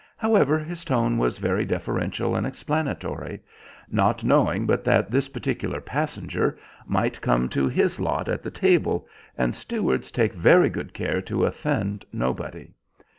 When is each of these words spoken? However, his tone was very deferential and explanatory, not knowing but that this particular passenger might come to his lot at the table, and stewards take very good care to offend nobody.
However, 0.17 0.57
his 0.57 0.83
tone 0.83 1.19
was 1.19 1.37
very 1.37 1.63
deferential 1.63 2.35
and 2.35 2.47
explanatory, 2.47 3.39
not 3.91 4.23
knowing 4.23 4.65
but 4.65 4.83
that 4.83 5.11
this 5.11 5.29
particular 5.29 5.79
passenger 5.79 6.57
might 6.87 7.21
come 7.21 7.47
to 7.49 7.67
his 7.67 7.99
lot 7.99 8.27
at 8.27 8.41
the 8.41 8.49
table, 8.49 9.07
and 9.37 9.53
stewards 9.53 10.09
take 10.09 10.33
very 10.33 10.69
good 10.69 10.95
care 10.95 11.21
to 11.21 11.45
offend 11.45 12.03
nobody. 12.11 12.73